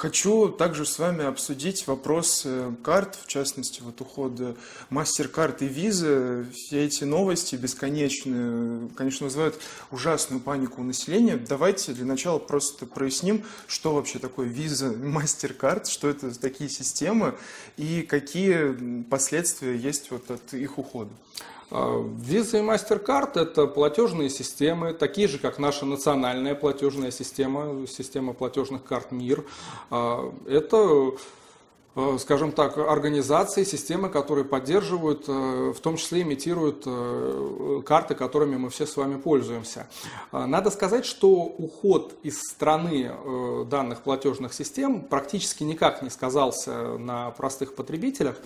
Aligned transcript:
Хочу 0.00 0.48
также 0.48 0.86
с 0.86 1.00
вами 1.00 1.24
обсудить 1.24 1.88
вопрос 1.88 2.46
карт, 2.84 3.18
в 3.20 3.26
частности, 3.26 3.80
вот 3.80 4.00
ухода 4.00 4.54
MasterCard 4.90 5.56
и 5.58 5.66
Visa. 5.66 6.48
Все 6.52 6.84
эти 6.84 7.02
новости 7.02 7.56
бесконечные, 7.56 8.90
конечно, 8.90 9.24
вызывают 9.24 9.58
ужасную 9.90 10.40
панику 10.40 10.82
у 10.82 10.84
населения. 10.84 11.36
Давайте 11.36 11.94
для 11.94 12.04
начала 12.04 12.38
просто 12.38 12.86
проясним, 12.86 13.42
что 13.66 13.92
вообще 13.92 14.20
такое 14.20 14.46
Visa, 14.48 14.96
MasterCard, 14.96 15.90
что 15.90 16.08
это 16.08 16.32
такие 16.38 16.70
системы 16.70 17.34
и 17.76 18.02
какие 18.02 19.02
последствия 19.02 19.76
есть 19.76 20.12
вот 20.12 20.30
от 20.30 20.54
их 20.54 20.78
ухода. 20.78 21.10
Visa 21.70 22.58
и 22.58 22.62
MasterCard– 22.62 23.32
это 23.40 23.66
платежные 23.66 24.30
системы, 24.30 24.94
такие 24.94 25.28
же, 25.28 25.38
как 25.38 25.58
наша 25.58 25.84
национальная 25.84 26.54
платежная 26.54 27.10
система, 27.10 27.86
система 27.86 28.32
платежных 28.32 28.84
карт 28.84 29.12
МИР. 29.12 29.44
А, 29.90 30.32
это 30.46 31.12
скажем 32.18 32.52
так, 32.52 32.78
организации, 32.78 33.64
системы, 33.64 34.08
которые 34.08 34.44
поддерживают, 34.44 35.24
э, 35.26 35.72
в 35.76 35.80
том 35.80 35.96
числе 35.96 36.22
имитируют 36.22 36.84
э, 36.86 37.82
карты, 37.84 38.14
которыми 38.14 38.56
мы 38.56 38.70
все 38.70 38.86
с 38.86 38.96
вами 38.96 39.16
пользуемся. 39.16 39.88
Надо 40.32 40.70
сказать, 40.70 41.04
что 41.04 41.28
уход 41.30 42.14
из 42.22 42.40
страны 42.40 43.10
данных 43.70 44.02
платежных 44.02 44.52
систем 44.52 45.02
практически 45.02 45.64
никак 45.64 46.02
не 46.02 46.10
сказался 46.10 46.98
на 46.98 47.30
простых 47.30 47.74
потребителях, 47.74 48.36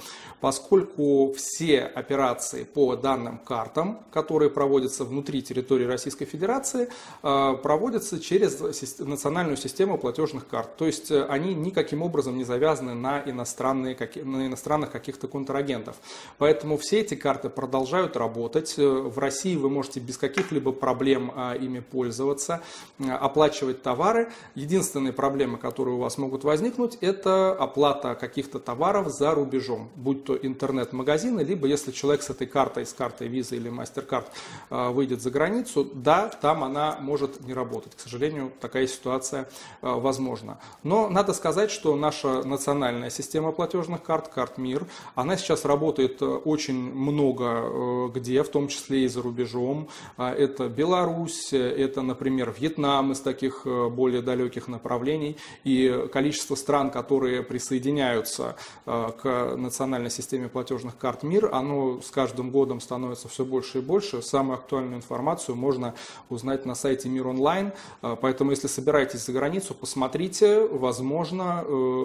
поскольку 0.41 1.33
все 1.37 1.81
операции 1.81 2.65
по 2.65 2.97
данным 2.97 3.39
картам, 3.39 4.01
которые 4.11 4.51
проводятся 4.51 5.05
внутри 5.05 5.43
территории 5.43 5.85
Российской 5.85 6.25
Федерации, 6.25 6.89
проводятся 7.21 8.21
через 8.21 8.61
национальную 8.99 9.57
систему 9.57 9.99
платежных 9.99 10.47
карт. 10.47 10.77
То 10.77 10.87
есть 10.87 11.11
они 11.11 11.55
никаким 11.55 12.03
образом 12.03 12.37
не 12.37 12.45
завязаны 12.45 12.95
на 12.95 13.23
иностранные 13.25 13.42
иностранные, 13.43 13.97
на 14.25 14.47
иностранных 14.47 14.91
каких-то 14.91 15.27
контрагентов. 15.27 15.97
Поэтому 16.39 16.77
все 16.79 17.01
эти 17.01 17.15
карты 17.15 17.49
продолжают 17.49 18.17
работать. 18.17 18.75
В 18.77 19.19
России 19.19 19.57
вы 19.57 19.69
можете 19.69 20.01
без 20.01 20.17
каких-либо 20.17 20.73
проблем 20.73 21.33
а, 21.35 21.55
ими 21.55 21.81
пользоваться, 21.81 22.63
а, 23.01 23.19
оплачивать 23.19 23.83
товары. 23.83 24.31
Единственные 24.55 25.13
проблемы, 25.13 25.59
которые 25.59 25.97
у 25.97 25.99
вас 25.99 26.19
могут 26.19 26.45
возникнуть, 26.45 26.97
это 27.01 27.53
оплата 27.53 28.15
каких-то 28.15 28.59
товаров 28.59 29.13
за 29.13 29.35
рубежом, 29.35 29.91
будь 29.97 30.25
то 30.25 30.37
интернет-магазины, 30.37 31.41
либо 31.41 31.67
если 31.67 31.91
человек 31.91 32.23
с 32.23 32.31
этой 32.31 32.47
картой, 32.47 32.87
с 32.87 32.93
картой 32.93 33.29
Visa 33.29 33.57
или 33.57 33.71
MasterCard 33.71 34.27
а, 34.71 34.91
выйдет 34.91 35.21
за 35.21 35.31
границу, 35.31 35.91
да, 35.93 36.29
там 36.29 36.63
она 36.63 36.99
может 37.01 37.41
не 37.41 37.55
работать. 37.55 37.95
К 37.97 38.01
сожалению, 38.01 38.53
такая 38.61 38.87
ситуация 38.87 39.49
возможна. 39.81 40.59
Но 40.85 41.09
надо 41.09 41.33
сказать, 41.33 41.71
что 41.71 41.97
наша 41.97 42.43
национальная 42.45 43.11
система 43.11 43.32
система 43.33 43.53
платежных 43.53 44.03
карт, 44.03 44.29
карт 44.29 44.59
МИР. 44.59 44.85
Она 45.15 45.39
сейчас 45.39 45.65
работает 45.65 46.21
э, 46.21 46.27
очень 46.27 46.75
много 46.75 47.45
э, 47.65 48.09
где, 48.15 48.43
в 48.43 48.51
том 48.51 48.69
числе 48.69 49.05
и 49.05 49.09
за 49.09 49.23
рубежом. 49.23 49.89
А, 50.19 50.35
это 50.35 50.69
Беларусь, 50.69 51.55
это, 51.55 52.03
например, 52.03 52.55
Вьетнам 52.55 53.13
из 53.13 53.21
таких 53.21 53.63
э, 53.65 53.89
более 53.89 54.21
далеких 54.21 54.69
направлений. 54.69 55.39
И 55.65 56.09
количество 56.13 56.57
стран, 56.57 56.91
которые 56.91 57.43
присоединяются 57.43 58.57
к 58.85 59.55
национальной 59.57 60.11
системе 60.11 60.49
платежных 60.49 60.99
карт 60.99 61.23
МИР, 61.23 61.49
оно 61.55 62.03
с 62.03 62.11
каждым 62.11 62.51
годом 62.51 62.81
становится 62.83 63.29
все 63.29 63.47
больше 63.47 63.79
и 63.79 63.81
больше. 63.81 64.21
Самую 64.21 64.59
актуальную 64.59 64.97
информацию 64.97 65.57
можно 65.57 65.95
узнать 66.29 66.67
на 66.67 66.75
сайте 66.75 67.09
МИР 67.09 67.29
онлайн. 67.29 67.73
Поэтому, 68.01 68.51
если 68.51 68.67
собираетесь 68.67 69.25
за 69.25 69.33
границу, 69.33 69.73
посмотрите, 69.73 70.67
возможно, 70.67 71.65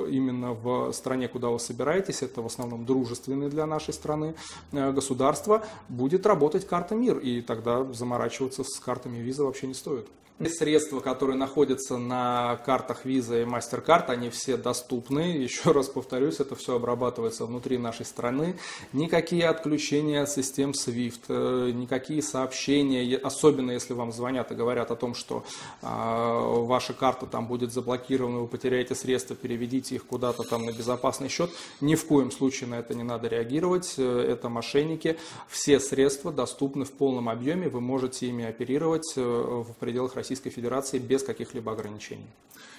именно 0.09 0.53
в 0.53 0.93
стране 0.93 1.06
стране, 1.07 1.29
куда 1.29 1.47
вы 1.47 1.59
собираетесь, 1.59 2.21
это 2.21 2.41
в 2.41 2.47
основном 2.47 2.85
дружественные 2.85 3.49
для 3.49 3.65
нашей 3.65 3.93
страны 3.93 4.35
э, 4.73 4.91
государства, 4.91 5.63
будет 5.87 6.25
работать 6.25 6.67
карта 6.67 6.95
МИР, 6.95 7.19
и 7.19 7.41
тогда 7.41 7.85
заморачиваться 7.93 8.65
с 8.65 8.77
картами 8.81 9.19
виза 9.19 9.45
вообще 9.45 9.67
не 9.67 9.73
стоит. 9.73 10.05
Средства, 10.45 10.99
которые 10.99 11.35
находятся 11.35 11.97
на 11.97 12.57
картах 12.63 13.07
Visa 13.07 13.41
и 13.41 13.45
MasterCard, 13.45 14.05
они 14.09 14.29
все 14.29 14.55
доступны. 14.55 15.35
Еще 15.35 15.71
раз 15.71 15.87
повторюсь, 15.87 16.39
это 16.39 16.55
все 16.55 16.75
обрабатывается 16.75 17.47
внутри 17.47 17.79
нашей 17.79 18.05
страны. 18.05 18.55
Никакие 18.93 19.47
отключения 19.47 20.27
систем 20.27 20.71
SWIFT, 20.71 21.21
э, 21.29 21.71
никакие 21.73 22.21
сообщения, 22.21 23.17
особенно 23.17 23.71
если 23.71 23.93
вам 23.93 24.11
звонят 24.11 24.51
и 24.51 24.55
говорят 24.55 24.91
о 24.91 24.95
том, 24.95 25.15
что 25.15 25.43
э, 25.81 25.87
ваша 25.87 26.93
карта 26.93 27.25
там 27.25 27.47
будет 27.47 27.73
заблокирована, 27.73 28.37
вы 28.41 28.47
потеряете 28.47 28.93
средства, 28.93 29.35
переведите 29.35 29.95
их 29.95 30.05
куда-то 30.05 30.43
там 30.43 30.67
на 30.67 30.71
безопасный 30.97 31.29
счет. 31.29 31.51
Ни 31.81 31.95
в 31.95 32.05
коем 32.05 32.31
случае 32.31 32.69
на 32.69 32.75
это 32.75 32.93
не 32.95 33.03
надо 33.03 33.27
реагировать. 33.27 33.95
Э, 33.97 34.25
это 34.29 34.49
мошенники. 34.49 35.17
Все 35.47 35.79
средства 35.79 36.31
доступны 36.31 36.85
в 36.85 36.91
полном 36.91 37.29
объеме, 37.29 37.69
вы 37.69 37.81
можете 37.81 38.27
ими 38.27 38.45
оперировать 38.45 39.13
э, 39.15 39.21
в 39.21 39.73
пределах 39.79 40.15
Российской 40.15 40.49
Федерации 40.49 40.97
без 40.97 41.23
каких-либо 41.23 41.71
ограничений. 41.71 42.25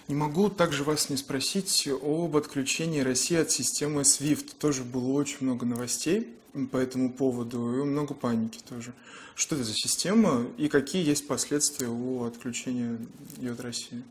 Не 0.08 0.14
могу 0.14 0.48
также 0.48 0.84
вас 0.84 1.10
не 1.10 1.16
спросить 1.16 1.88
об 2.02 2.36
отключении 2.36 3.00
России 3.00 3.36
от 3.36 3.50
системы 3.50 4.02
SWIFT. 4.02 4.56
Тоже 4.58 4.82
было 4.82 5.12
очень 5.12 5.38
много 5.42 5.66
новостей 5.66 6.28
по 6.72 6.78
этому 6.78 7.12
поводу 7.12 7.58
и 7.58 7.84
много 7.84 8.14
паники 8.14 8.58
тоже. 8.68 8.94
Что 9.34 9.54
это 9.54 9.64
за 9.64 9.74
система 9.74 10.46
и 10.56 10.68
какие 10.68 11.06
есть 11.06 11.28
последствия 11.28 11.88
у 11.88 12.24
отключения 12.24 12.98
ее 13.38 13.52
от 13.52 13.60
России? 13.60 14.02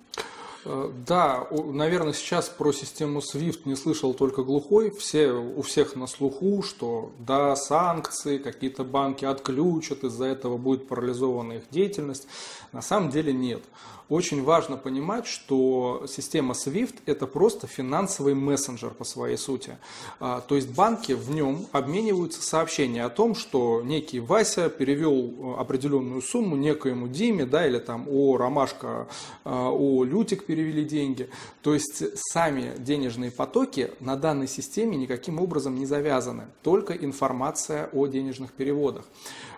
Э, 0.69 0.91
да, 1.07 1.47
наверное, 1.51 2.11
сейчас 2.11 2.49
про 2.49 2.73
систему 2.73 3.19
SWIFT 3.19 3.61
не 3.65 3.75
слышал 3.75 4.13
только 4.13 4.43
глухой. 4.43 4.91
Все, 4.91 5.31
у 5.31 5.61
всех 5.61 5.95
на 5.95 6.07
слуху, 6.07 6.61
что 6.61 7.11
да, 7.19 7.55
санкции, 7.55 8.37
какие-то 8.37 8.83
банки 8.83 9.23
отключат, 9.23 10.03
из-за 10.03 10.25
этого 10.25 10.57
будет 10.57 10.87
парализована 10.87 11.53
их 11.53 11.69
деятельность. 11.71 12.27
На 12.73 12.81
самом 12.81 13.11
деле 13.11 13.31
нет. 13.31 13.63
Очень 14.09 14.41
важно 14.41 14.77
понимать, 14.77 15.27
что 15.27 16.05
система 16.07 16.53
SWIFT 16.53 16.95
это 17.05 17.27
просто 17.27 17.67
финансовый 17.67 18.35
мессенджер 18.35 18.91
по 18.91 19.03
своей 19.03 19.35
сути. 19.35 19.77
А, 20.21 20.39
то 20.39 20.55
есть 20.55 20.69
банки 20.69 21.11
в 21.11 21.29
нем 21.31 21.67
обмениваются 21.73 22.41
сообщения 22.41 23.03
о 23.03 23.09
том, 23.09 23.35
что 23.35 23.81
некий 23.83 24.21
Вася 24.21 24.69
перевел 24.69 25.13
э, 25.13 25.59
определенную 25.59 26.21
сумму 26.21 26.55
некоему 26.55 27.09
Диме, 27.09 27.45
да, 27.45 27.67
или 27.67 27.79
там 27.79 28.07
о 28.09 28.37
Ромашка, 28.37 29.09
э, 29.43 29.49
о 29.51 30.05
Лютик 30.05 30.45
перевели 30.57 30.83
деньги. 30.83 31.29
То 31.61 31.75
есть 31.75 32.03
сами 32.31 32.73
денежные 32.79 33.29
потоки 33.29 33.91
на 33.99 34.15
данной 34.15 34.47
системе 34.47 34.97
никаким 34.97 35.39
образом 35.39 35.75
не 35.75 35.85
завязаны, 35.85 36.45
только 36.63 36.93
информация 36.93 37.89
о 37.93 38.07
денежных 38.07 38.53
переводах. 38.53 39.05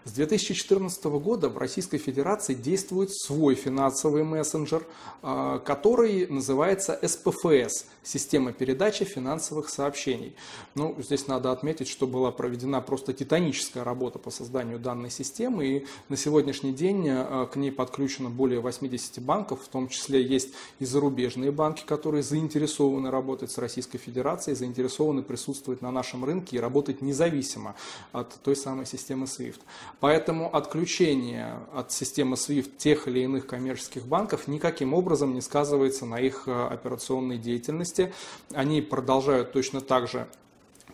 С 0.03 0.11
2014 0.11 1.05
года 1.05 1.47
в 1.47 1.57
Российской 1.57 1.99
Федерации 1.99 2.53
действует 2.53 3.13
свой 3.13 3.55
финансовый 3.55 4.23
мессенджер, 4.23 4.83
а, 5.21 5.59
который 5.59 6.27
называется 6.27 6.99
СПФС– 7.01 7.85
система 8.03 8.51
передачи 8.53 9.05
финансовых 9.05 9.69
сообщений. 9.69 10.35
Ну, 10.75 10.95
здесь 10.99 11.27
надо 11.27 11.51
отметить, 11.51 11.87
что 11.87 12.07
была 12.07 12.31
проведена 12.31 12.81
просто 12.81 13.13
титаническая 13.13 13.83
работа 13.83 14.19
по 14.19 14.31
созданию 14.31 14.79
данной 14.79 15.11
системы, 15.11 15.67
и 15.67 15.85
на 16.07 16.17
сегодняшний 16.17 16.73
день 16.73 17.07
а, 17.09 17.45
к 17.45 17.55
ней 17.55 17.71
подключено 17.71 18.29
более 18.29 18.61
80 18.61 19.21
банков, 19.23 19.61
в 19.63 19.67
том 19.67 19.89
числе 19.89 20.23
есть 20.23 20.53
и 20.79 20.85
зарубежные 20.85 21.51
банки, 21.51 21.83
которые 21.85 22.23
заинтересованы 22.23 23.11
работать 23.11 23.51
с 23.51 23.57
Российской 23.57 23.97
Федерацией, 23.97 24.55
заинтересованы 24.55 25.21
присутствовать 25.21 25.81
на 25.81 25.91
нашем 25.91 26.25
рынке 26.25 26.57
и 26.57 26.59
работать 26.59 27.01
независимо 27.01 27.75
от 28.11 28.33
той 28.41 28.55
самой 28.55 28.85
системы 28.85 29.25
SWIFT. 29.25 29.59
Поэтому 29.99 30.55
отключение 30.55 31.59
от 31.73 31.91
системы 31.91 32.35
SWIFT 32.35 32.77
тех 32.77 33.07
или 33.07 33.19
иных 33.21 33.45
коммерческих 33.45 34.05
банков 34.05 34.47
никаким 34.47 34.93
образом 34.93 35.33
не 35.33 35.41
сказывается 35.41 36.05
на 36.05 36.19
их 36.19 36.43
э, 36.47 36.67
операционной 36.67 37.37
деятельности. 37.37 38.13
Они 38.53 38.81
продолжают 38.81 39.51
точно 39.51 39.81
так 39.81 40.07
же 40.07 40.27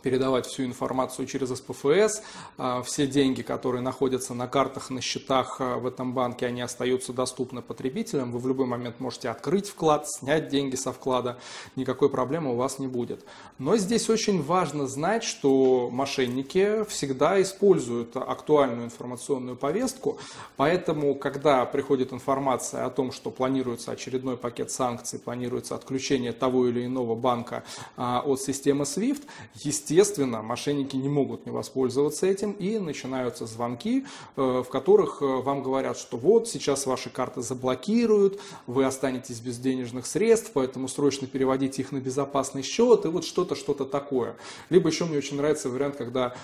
передавать 0.05 0.45
всю 0.45 0.65
информацию 0.65 1.25
через 1.25 1.49
СПФС. 1.49 2.21
А, 2.59 2.83
все 2.83 3.07
деньги, 3.07 3.41
которые 3.41 3.81
находятся 3.81 4.35
на 4.35 4.47
картах, 4.47 4.91
на 4.91 5.01
счетах 5.01 5.57
а, 5.59 5.79
в 5.79 5.87
этом 5.87 6.13
банке, 6.13 6.45
они 6.45 6.61
остаются 6.61 7.11
доступны 7.11 7.63
потребителям. 7.63 8.31
Вы 8.31 8.37
в 8.37 8.47
любой 8.47 8.67
момент 8.67 8.99
можете 8.99 9.29
открыть 9.29 9.67
вклад, 9.67 10.07
снять 10.07 10.49
деньги 10.49 10.75
со 10.75 10.93
вклада. 10.93 11.39
Никакой 11.75 12.11
проблемы 12.11 12.53
у 12.53 12.55
вас 12.55 12.77
не 12.77 12.85
будет. 12.85 13.25
Но 13.57 13.77
здесь 13.77 14.07
очень 14.07 14.43
важно 14.43 14.85
знать, 14.85 15.23
что 15.23 15.89
мошенники 15.91 16.85
всегда 16.87 17.41
используют 17.41 18.15
актуальную 18.15 18.85
информационную 18.85 19.57
повестку. 19.57 20.19
Поэтому, 20.55 21.15
когда 21.15 21.65
приходит 21.65 22.13
информация 22.13 22.85
о 22.85 22.91
том, 22.91 23.11
что 23.11 23.31
планируется 23.31 23.91
очередной 23.91 24.37
пакет 24.37 24.69
санкций, 24.69 25.17
планируется 25.17 25.73
отключение 25.73 26.31
того 26.31 26.67
или 26.67 26.85
иного 26.85 27.15
банка 27.15 27.63
а, 27.97 28.21
от 28.23 28.39
системы 28.39 28.83
SWIFT, 28.83 29.23
естественно, 29.55 29.94
естественно, 29.95 30.41
мошенники 30.41 30.95
не 30.95 31.07
могут 31.07 31.45
не 31.45 31.51
воспользоваться 31.51 32.27
этим 32.27 32.51
и 32.51 32.79
начинаются 32.79 33.45
звонки, 33.45 34.05
в 34.35 34.65
которых 34.65 35.21
вам 35.21 35.63
говорят, 35.63 35.97
что 35.97 36.17
вот 36.17 36.49
сейчас 36.49 36.85
ваши 36.85 37.09
карты 37.09 37.41
заблокируют, 37.41 38.39
вы 38.67 38.83
останетесь 38.83 39.39
без 39.39 39.57
денежных 39.57 40.05
средств, 40.05 40.51
поэтому 40.53 40.87
срочно 40.87 41.27
переводите 41.27 41.81
их 41.81 41.91
на 41.91 41.99
безопасный 41.99 42.61
счет 42.61 43.05
и 43.05 43.07
вот 43.07 43.23
что-то, 43.23 43.55
что-то 43.55 43.85
такое. 43.85 44.35
Либо 44.69 44.89
еще 44.89 45.05
мне 45.05 45.17
очень 45.17 45.37
нравится 45.37 45.69
вариант, 45.69 45.95
когда 45.95 46.35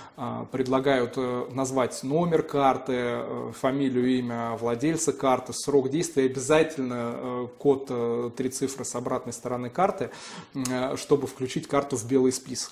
предлагают 0.51 1.17
назвать 1.53 2.01
номер 2.03 2.43
карты, 2.43 3.19
фамилию, 3.59 4.19
имя 4.19 4.55
владельца 4.59 5.11
карты, 5.11 5.51
срок 5.53 5.89
действия, 5.89 6.25
обязательно 6.25 7.49
код 7.57 7.91
три 8.35 8.49
цифры 8.49 8.85
с 8.85 8.95
обратной 8.95 9.33
стороны 9.33 9.69
карты, 9.69 10.09
чтобы 10.95 11.27
включить 11.27 11.67
карту 11.67 11.97
в 11.97 12.07
белый 12.07 12.31
список. 12.31 12.69